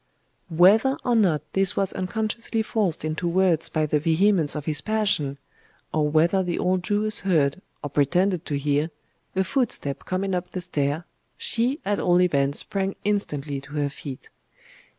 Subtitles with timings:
[0.49, 5.37] Whether or not this was unconsciously forced into words by the vehemence of his passion,
[5.93, 8.89] or whether the old Jewess heard, or pretended to hear,
[9.35, 11.05] a footstep coming up the stair,
[11.37, 14.31] she at all events sprang instantly to her feet.